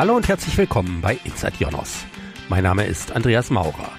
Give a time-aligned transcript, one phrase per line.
[0.00, 2.06] Hallo und herzlich willkommen bei Inside Jonos.
[2.48, 3.92] Mein Name ist Andreas Maurer.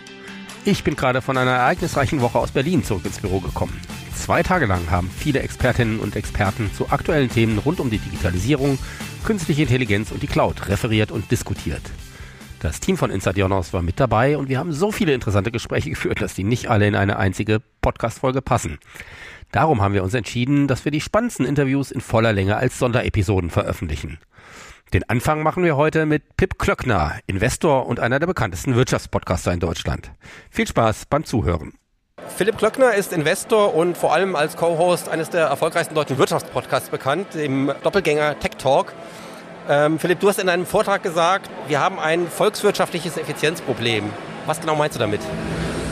[0.66, 3.80] Ich bin gerade von einer ereignisreichen Woche aus Berlin zurück ins Büro gekommen.
[4.16, 8.80] Zwei Tage lang haben viele Expertinnen und Experten zu aktuellen Themen rund um die Digitalisierung,
[9.26, 11.84] künstliche Intelligenz und die Cloud referiert und diskutiert.
[12.62, 15.92] Das Team von Inside Jonas war mit dabei und wir haben so viele interessante Gespräche
[15.92, 18.80] geführt, dass die nicht alle in eine einzige Podcast-Folge passen.
[19.52, 23.52] Darum haben wir uns entschieden, dass wir die spannendsten Interviews in voller Länge als Sonderepisoden
[23.52, 24.18] veröffentlichen.
[24.94, 29.62] Den Anfang machen wir heute mit Pip Klöckner, Investor und einer der bekanntesten Wirtschaftspodcaster in
[29.62, 30.12] Deutschland.
[30.50, 31.72] Viel Spaß beim Zuhören.
[32.36, 37.36] Philipp Klöckner ist Investor und vor allem als Co-Host eines der erfolgreichsten deutschen Wirtschaftspodcasts bekannt,
[37.36, 38.92] im Doppelgänger Tech Talk.
[39.70, 44.10] Ähm, Philipp, du hast in einem Vortrag gesagt, wir haben ein volkswirtschaftliches Effizienzproblem.
[44.46, 45.22] Was genau meinst du damit?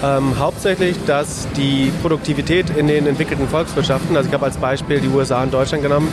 [0.04, 5.10] Ähm, hauptsächlich, dass die Produktivität in den entwickelten Volkswirtschaften, also ich habe als Beispiel die
[5.10, 6.10] USA und Deutschland genommen,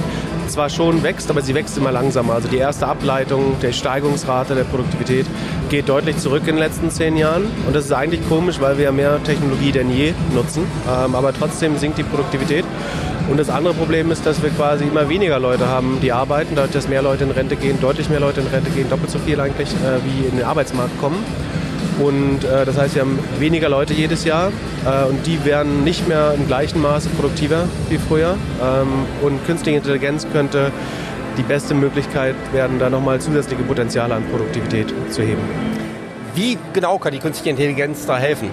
[0.49, 2.35] zwar schon wächst, aber sie wächst immer langsamer.
[2.35, 5.27] Also die erste Ableitung der Steigungsrate der Produktivität
[5.69, 7.45] geht deutlich zurück in den letzten zehn Jahren.
[7.67, 10.65] Und das ist eigentlich komisch, weil wir mehr Technologie denn je nutzen.
[10.89, 12.65] Ähm, aber trotzdem sinkt die Produktivität.
[13.31, 16.73] Und das andere Problem ist, dass wir quasi immer weniger Leute haben, die arbeiten, dadurch,
[16.73, 19.41] dass mehr Leute in Rente gehen, deutlich mehr Leute in Rente gehen, doppelt so viel
[19.41, 21.25] eigentlich, äh, wie in den Arbeitsmarkt kommen.
[22.01, 24.53] Und äh, das heißt, wir haben weniger Leute jedes Jahr
[24.85, 28.37] äh, und die werden nicht mehr im gleichen Maße produktiver wie früher.
[28.63, 28.89] Ähm,
[29.23, 30.73] und künstliche Intelligenz könnte
[31.39, 35.43] die beste Möglichkeit werden, da nochmal zusätzliche Potenziale an Produktivität zu heben.
[36.35, 38.51] Wie genau kann die künstliche Intelligenz da helfen?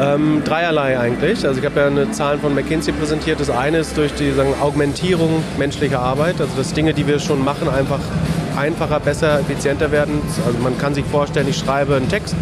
[0.00, 1.46] Ähm, dreierlei eigentlich.
[1.46, 3.38] Also ich habe ja eine Zahlen von McKinsey präsentiert.
[3.38, 7.44] Das eine ist durch die sagen, Augmentierung menschlicher Arbeit, also dass Dinge, die wir schon
[7.44, 8.00] machen, einfach
[8.56, 10.20] einfacher, besser, effizienter werden.
[10.46, 12.34] Also man kann sich vorstellen, ich schreibe einen Text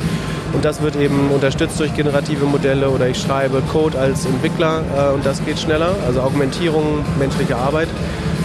[0.52, 5.14] und das wird eben unterstützt durch generative Modelle oder ich schreibe Code als Entwickler äh,
[5.14, 7.88] und das geht schneller, also Augmentierung menschlicher Arbeit.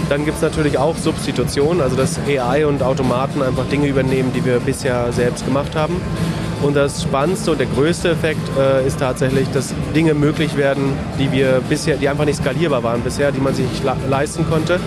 [0.10, 4.46] Dann gibt es natürlich auch Substitution, also dass AI und Automaten einfach Dinge übernehmen, die
[4.46, 6.00] wir bisher selbst gemacht haben.
[6.62, 11.32] Und das Spannendste und der größte Effekt äh, ist tatsächlich, dass Dinge möglich werden, die
[11.32, 13.68] wir bisher, die einfach nicht skalierbar waren bisher, die man sich
[14.10, 14.80] leisten konnte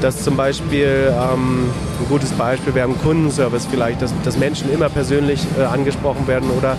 [0.00, 1.70] dass zum Beispiel ähm,
[2.00, 6.50] ein gutes Beispiel wäre ein Kundenservice vielleicht, dass, dass Menschen immer persönlich äh, angesprochen werden
[6.50, 6.76] oder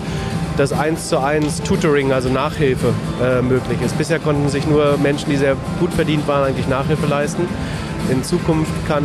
[0.56, 2.92] dass eins zu eins Tutoring, also Nachhilfe,
[3.22, 3.96] äh, möglich ist.
[3.96, 7.42] Bisher konnten sich nur Menschen, die sehr gut verdient waren, eigentlich Nachhilfe leisten.
[8.10, 9.04] In Zukunft kann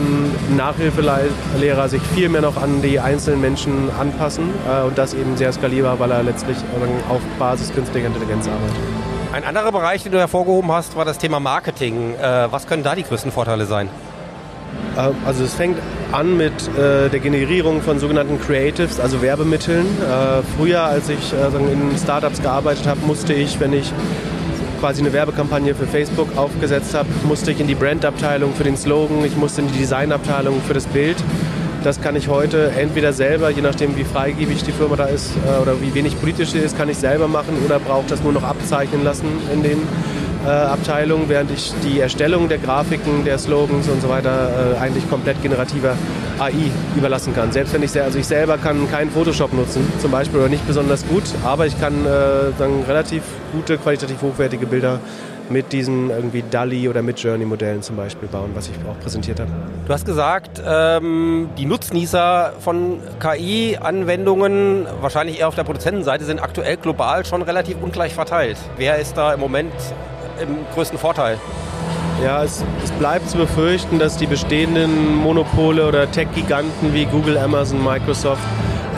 [0.57, 5.51] Nachhilfelehrer sich viel mehr noch an die einzelnen Menschen anpassen äh, und das eben sehr
[5.51, 6.57] skalierbar, weil er letztlich
[7.09, 8.94] auf Basis künstlicher Intelligenz arbeitet.
[9.35, 12.15] Ein anderer Bereich, den du hervorgehoben hast, war das Thema Marketing.
[12.15, 13.89] Äh, was können da die größten Vorteile sein?
[14.95, 15.77] Äh, also es fängt
[16.13, 19.85] an mit äh, der Generierung von sogenannten Creatives, also Werbemitteln.
[20.55, 23.91] Früher, als ich in Startups gearbeitet habe, musste ich, wenn ich
[24.79, 29.25] quasi eine Werbekampagne für Facebook aufgesetzt habe, musste ich in die Brandabteilung für den Slogan,
[29.25, 31.17] ich musste in die Designabteilung für das Bild.
[31.85, 35.61] Das kann ich heute entweder selber, je nachdem wie freigebig die Firma da ist äh,
[35.61, 38.41] oder wie wenig politisch sie ist, kann ich selber machen oder brauche das nur noch
[38.41, 39.77] abzeichnen lassen in den
[40.43, 45.07] äh, Abteilungen, während ich die Erstellung der Grafiken, der Slogans und so weiter äh, eigentlich
[45.11, 45.95] komplett generativer
[46.39, 47.51] AI überlassen kann.
[47.51, 51.05] Selbst wenn ich, also ich selber kann keinen Photoshop nutzen zum Beispiel oder nicht besonders
[51.07, 54.99] gut, aber ich kann äh, dann relativ gute, qualitativ hochwertige Bilder
[55.49, 59.49] mit diesen irgendwie DALI oder Mid-Journey-Modellen zum Beispiel bauen, was ich auch präsentiert habe.
[59.85, 66.77] Du hast gesagt, ähm, die Nutznießer von KI-Anwendungen, wahrscheinlich eher auf der Produzentenseite, sind aktuell
[66.77, 68.57] global schon relativ ungleich verteilt.
[68.77, 69.73] Wer ist da im Moment
[70.41, 71.37] im größten Vorteil?
[72.23, 77.83] Ja, es, es, bleibt zu befürchten, dass die bestehenden Monopole oder Tech-Giganten wie Google, Amazon,
[77.83, 78.41] Microsoft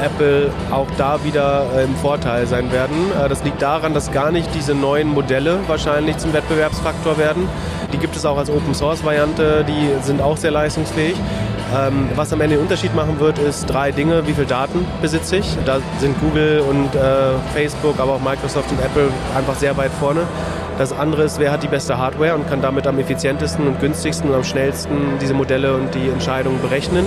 [0.04, 2.96] Apple auch da wieder äh, im Vorteil sein werden.
[3.12, 7.48] Äh, das liegt daran, dass gar nicht diese neuen Modelle wahrscheinlich zum Wettbewerbsfaktor werden.
[7.94, 11.16] Die gibt es auch als Open Source Variante, die sind auch sehr leistungsfähig.
[11.76, 14.26] Ähm, was am Ende den Unterschied machen wird, ist drei Dinge.
[14.26, 15.58] Wie viel Daten besitze ich?
[15.66, 20.22] Da sind Google und äh, Facebook, aber auch Microsoft und Apple einfach sehr weit vorne.
[20.78, 24.30] Das andere ist, wer hat die beste Hardware und kann damit am effizientesten und günstigsten
[24.30, 27.06] und am schnellsten diese Modelle und die Entscheidungen berechnen.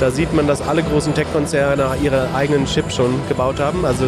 [0.00, 3.84] Da sieht man, dass alle großen Tech-Konzerne ihre eigenen Chips schon gebaut haben.
[3.84, 4.06] Also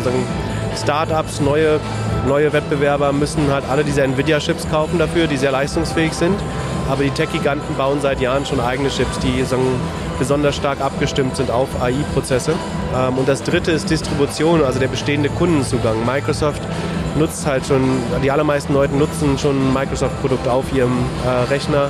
[0.81, 1.81] Startups, neue,
[2.29, 6.39] neue Wettbewerber müssen halt alle diese Nvidia-Chips kaufen dafür, die sehr leistungsfähig sind.
[6.89, 9.63] Aber die Tech-Giganten bauen seit Jahren schon eigene Chips, die sagen,
[10.19, 12.53] besonders stark abgestimmt sind auf AI-Prozesse.
[12.97, 16.05] Ähm, und das dritte ist Distribution, also der bestehende Kundenzugang.
[16.07, 16.63] Microsoft
[17.19, 17.83] nutzt halt schon,
[18.23, 20.97] die allermeisten Leute nutzen schon ein Microsoft-Produkt auf ihrem
[21.27, 21.89] äh, Rechner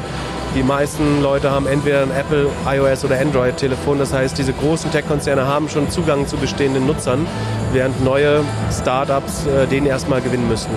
[0.55, 3.99] die meisten Leute haben entweder ein Apple, iOS oder Android-Telefon.
[3.99, 7.27] Das heißt, diese großen Tech-Konzerne haben schon Zugang zu bestehenden Nutzern,
[7.73, 8.43] während neue
[8.73, 10.75] Startups äh, den erstmal gewinnen müssten.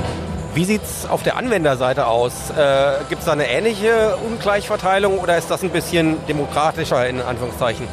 [0.54, 2.52] Wie sieht es auf der Anwenderseite aus?
[2.52, 7.88] Äh, Gibt es da eine ähnliche Ungleichverteilung oder ist das ein bisschen demokratischer in Anführungszeichen?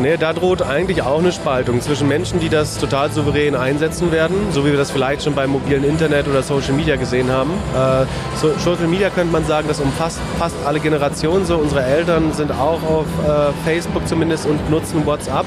[0.00, 4.36] Nee, da droht eigentlich auch eine Spaltung zwischen Menschen, die das total souverän einsetzen werden,
[4.52, 7.50] so wie wir das vielleicht schon beim mobilen Internet oder Social Media gesehen haben.
[7.74, 8.06] Äh,
[8.36, 11.56] so, Social Media könnte man sagen, das umfasst fast alle Generationen so.
[11.56, 15.46] Unsere Eltern sind auch auf äh, Facebook zumindest und nutzen WhatsApp.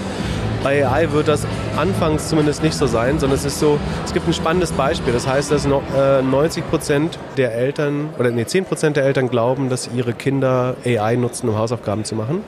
[0.64, 4.28] Bei AI wird das anfangs zumindest nicht so sein, sondern es ist so, es gibt
[4.28, 5.12] ein spannendes Beispiel.
[5.12, 9.28] Das heißt, dass noch, äh, 90 Prozent der Eltern, oder nee, 10 Prozent der Eltern
[9.28, 12.44] glauben, dass ihre Kinder AI nutzen, um Hausaufgaben zu machen.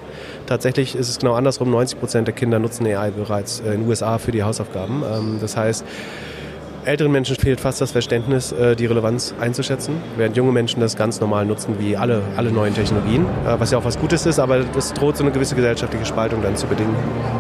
[0.46, 1.72] Tatsächlich ist es genau andersrum.
[1.72, 5.02] 90 Prozent der Kinder nutzen AI bereits in den USA für die Hausaufgaben.
[5.12, 5.84] Ähm, das heißt,
[6.86, 11.20] älteren Menschen fehlt fast das Verständnis, äh, die Relevanz einzuschätzen, während junge Menschen das ganz
[11.20, 14.60] normal nutzen wie alle, alle neuen Technologien, äh, was ja auch was Gutes ist, aber
[14.64, 16.96] das droht so eine gewisse gesellschaftliche Spaltung dann zu bedingen.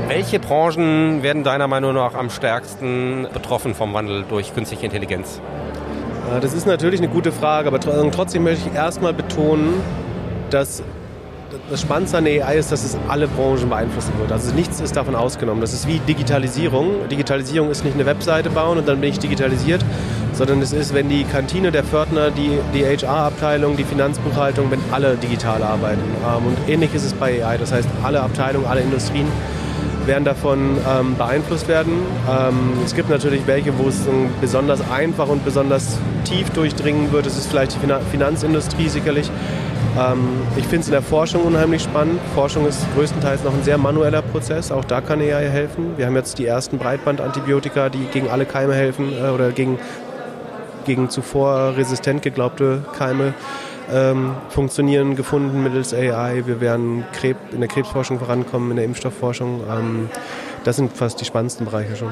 [0.07, 5.41] Welche Branchen werden deiner Meinung nach am stärksten betroffen vom Wandel durch künstliche Intelligenz?
[6.35, 9.73] Äh, das ist natürlich eine gute Frage, aber trotzdem möchte ich erstmal betonen,
[10.49, 10.83] dass
[11.69, 14.31] das Spannendste an der AI ist, dass es alle Branchen beeinflussen wird.
[14.31, 15.61] Also nichts ist davon ausgenommen.
[15.61, 17.07] Das ist wie Digitalisierung.
[17.09, 19.83] Digitalisierung ist nicht eine Webseite bauen und dann bin ich digitalisiert,
[20.33, 25.15] sondern es ist, wenn die Kantine, der Pförtner, die, die HR-Abteilung, die Finanzbuchhaltung, wenn alle
[25.15, 26.01] digital arbeiten.
[26.25, 27.57] Ähm, und ähnlich ist es bei AI.
[27.57, 29.27] Das heißt, alle Abteilungen, alle Industrien
[30.05, 31.94] werden davon ähm, beeinflusst werden.
[32.29, 34.01] Ähm, es gibt natürlich welche, wo es
[34.41, 37.25] besonders einfach und besonders tief durchdringen wird.
[37.25, 37.79] Es ist vielleicht die
[38.11, 39.29] Finanzindustrie sicherlich.
[39.99, 42.19] Ähm, ich finde es in der Forschung unheimlich spannend.
[42.33, 44.71] Forschung ist größtenteils noch ein sehr manueller Prozess.
[44.71, 45.97] Auch da kann AI helfen.
[45.97, 49.77] Wir haben jetzt die ersten Breitbandantibiotika, die gegen alle Keime helfen äh, oder gegen,
[50.85, 53.33] gegen zuvor resistent geglaubte Keime
[53.91, 56.43] ähm, funktionieren, gefunden mittels AI.
[56.45, 59.61] Wir werden Krebs, in der Krebsforschung vorankommen, in der Impfstoffforschung.
[59.69, 60.09] Ähm,
[60.63, 62.11] das sind fast die spannendsten Bereiche schon.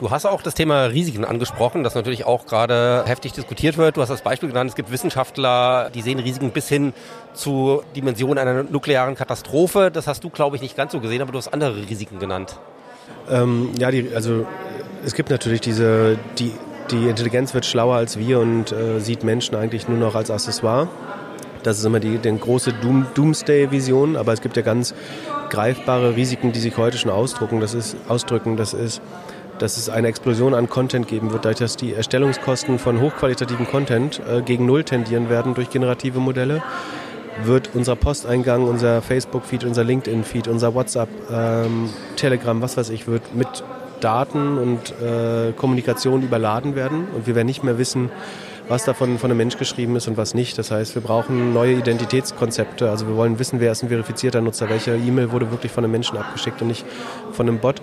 [0.00, 3.98] Du hast auch das Thema Risiken angesprochen, das natürlich auch gerade heftig diskutiert wird.
[3.98, 6.94] Du hast das Beispiel genannt, es gibt Wissenschaftler, die sehen Risiken bis hin
[7.34, 9.90] zu Dimensionen einer nuklearen Katastrophe.
[9.92, 12.58] Das hast du, glaube ich, nicht ganz so gesehen, aber du hast andere Risiken genannt.
[13.30, 14.46] Ähm, ja, die, also
[15.04, 16.52] es gibt natürlich diese, die,
[16.90, 20.88] die Intelligenz wird schlauer als wir und äh, sieht Menschen eigentlich nur noch als Accessoire.
[21.62, 24.94] Das ist immer die, die große Doom, Doomsday-Vision, aber es gibt ja ganz
[25.50, 27.60] greifbare Risiken, die sich heute schon ausdrucken.
[27.60, 28.56] Das ist, ausdrücken.
[28.56, 29.02] Das ist
[29.60, 34.20] dass es eine Explosion an Content geben wird, dadurch, dass die Erstellungskosten von hochqualitativen Content
[34.20, 36.62] äh, gegen Null tendieren werden durch generative Modelle,
[37.44, 43.34] wird unser Posteingang, unser Facebook-Feed, unser LinkedIn-Feed, unser WhatsApp, ähm, Telegram, was weiß ich, wird
[43.34, 43.62] mit
[44.00, 48.10] Daten und äh, Kommunikation überladen werden und wir werden nicht mehr wissen,
[48.68, 50.56] was davon von einem Mensch geschrieben ist und was nicht.
[50.56, 52.88] Das heißt, wir brauchen neue Identitätskonzepte.
[52.88, 55.90] Also wir wollen wissen, wer ist ein verifizierter Nutzer, welche E-Mail wurde wirklich von einem
[55.92, 56.86] Menschen abgeschickt und nicht
[57.32, 57.82] von einem Bot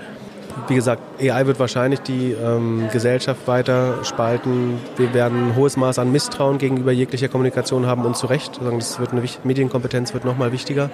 [0.67, 4.79] wie gesagt, AI wird wahrscheinlich die ähm, Gesellschaft weiter spalten.
[4.97, 8.59] Wir werden ein hohes Maß an Misstrauen gegenüber jeglicher Kommunikation haben und zu Recht.
[8.61, 10.89] Das wird eine Medienkompetenz wird nochmal wichtiger.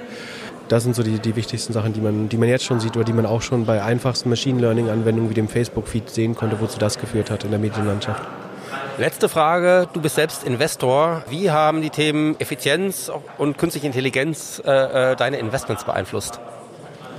[0.69, 3.05] Das sind so die, die wichtigsten Sachen, die man, die man jetzt schon sieht oder
[3.05, 6.99] die man auch schon bei einfachsten Machine Learning-Anwendungen wie dem Facebook-Feed sehen konnte, wozu das
[6.99, 8.23] geführt hat in der Medienlandschaft.
[8.97, 11.23] Letzte Frage, du bist selbst Investor.
[11.29, 16.39] Wie haben die Themen Effizienz und künstliche Intelligenz äh, äh deine Investments beeinflusst?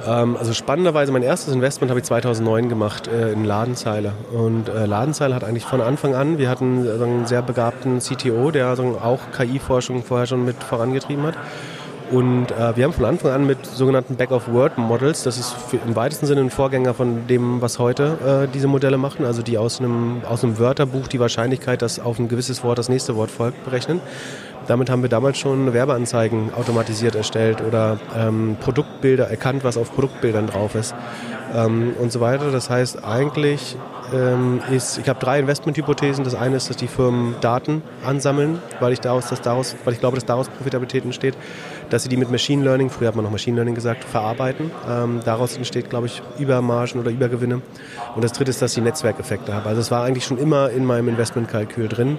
[0.07, 4.13] Ähm, also spannenderweise, mein erstes Investment habe ich 2009 gemacht äh, in Ladenzeile.
[4.33, 8.51] Und äh, Ladenzeile hat eigentlich von Anfang an, wir hatten äh, einen sehr begabten CTO,
[8.51, 11.35] der auch KI-Forschung vorher schon mit vorangetrieben hat.
[12.11, 15.57] Und äh, wir haben von Anfang an mit sogenannten Back-of-Word-Models, das ist
[15.87, 19.57] im weitesten Sinne ein Vorgänger von dem, was heute äh, diese Modelle machen, also die
[19.57, 23.31] aus einem, aus einem Wörterbuch die Wahrscheinlichkeit, dass auf ein gewisses Wort das nächste Wort
[23.31, 24.01] folgt, berechnen.
[24.67, 30.47] Damit haben wir damals schon Werbeanzeigen automatisiert erstellt oder ähm, Produktbilder erkannt, was auf Produktbildern
[30.47, 30.95] drauf ist
[31.55, 32.51] ähm, und so weiter.
[32.51, 33.77] Das heißt, eigentlich
[34.13, 36.25] ähm, ist, ich habe drei Investmenthypothesen.
[36.25, 40.01] Das eine ist, dass die Firmen Daten ansammeln, weil ich, daraus, dass daraus, weil ich
[40.01, 41.37] glaube, dass daraus Profitabilität entsteht,
[41.91, 44.71] dass sie die mit Machine Learning, früher hat man noch Machine Learning gesagt, verarbeiten.
[44.89, 47.63] Ähm, daraus entsteht, glaube ich, Übermargen oder Übergewinne.
[48.15, 49.67] Und das dritte ist, dass sie Netzwerkeffekte haben.
[49.67, 52.19] Also es war eigentlich schon immer in meinem Investmentkalkül drin.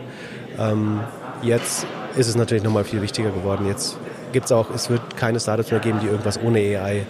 [0.60, 1.02] Ähm,
[1.42, 3.68] jetzt ist es natürlich nochmal viel wichtiger geworden.
[3.68, 3.98] Jetzt
[4.32, 7.06] gibt es auch, es wird keine Startups mehr geben, die irgendwas ohne AI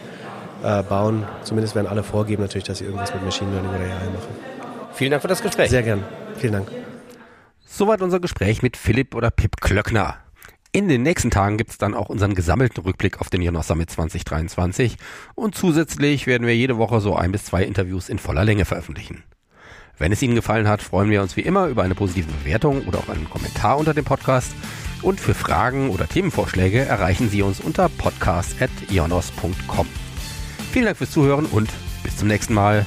[0.63, 1.25] äh, bauen.
[1.43, 4.55] Zumindest werden alle vorgeben natürlich, dass sie irgendwas mit Machine Learning oder AI machen.
[4.93, 5.69] Vielen Dank für das Gespräch.
[5.69, 6.03] Sehr gern.
[6.37, 6.71] Vielen Dank.
[7.65, 10.24] Soweit unser Gespräch mit Philipp oder Pip Klöckner.
[10.75, 13.89] In den nächsten Tagen gibt es dann auch unseren gesammelten Rückblick auf den Jonas Summit
[13.89, 14.97] 2023
[15.33, 19.23] und zusätzlich werden wir jede Woche so ein bis zwei Interviews in voller Länge veröffentlichen.
[19.97, 22.99] Wenn es Ihnen gefallen hat, freuen wir uns wie immer über eine positive Bewertung oder
[22.99, 24.51] auch einen Kommentar unter dem Podcast
[25.01, 29.87] und für Fragen oder Themenvorschläge erreichen Sie uns unter podcast.ionos.com.
[30.73, 31.69] Vielen Dank fürs Zuhören und
[32.03, 32.85] bis zum nächsten Mal.